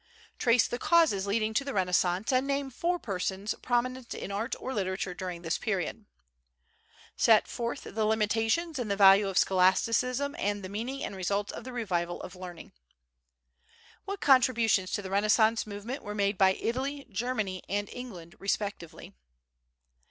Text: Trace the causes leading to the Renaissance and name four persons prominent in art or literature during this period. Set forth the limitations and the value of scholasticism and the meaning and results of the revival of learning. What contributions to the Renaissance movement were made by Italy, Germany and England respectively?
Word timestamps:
Trace 0.39 0.67
the 0.67 0.79
causes 0.79 1.27
leading 1.27 1.53
to 1.53 1.63
the 1.63 1.75
Renaissance 1.75 2.31
and 2.33 2.47
name 2.47 2.71
four 2.71 2.97
persons 2.97 3.53
prominent 3.61 4.15
in 4.15 4.31
art 4.31 4.55
or 4.59 4.73
literature 4.73 5.13
during 5.13 5.43
this 5.43 5.59
period. 5.59 6.05
Set 7.15 7.47
forth 7.47 7.83
the 7.83 8.03
limitations 8.05 8.79
and 8.79 8.89
the 8.89 8.95
value 8.95 9.27
of 9.27 9.37
scholasticism 9.37 10.35
and 10.39 10.63
the 10.63 10.69
meaning 10.69 11.03
and 11.03 11.15
results 11.15 11.51
of 11.51 11.65
the 11.65 11.71
revival 11.71 12.19
of 12.23 12.35
learning. 12.35 12.71
What 14.05 14.21
contributions 14.21 14.89
to 14.93 15.03
the 15.03 15.11
Renaissance 15.11 15.67
movement 15.67 16.01
were 16.01 16.15
made 16.15 16.35
by 16.35 16.53
Italy, 16.53 17.05
Germany 17.11 17.61
and 17.69 17.87
England 17.91 18.33
respectively? 18.39 19.13